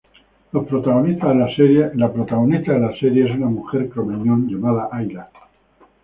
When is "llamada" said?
4.47-4.89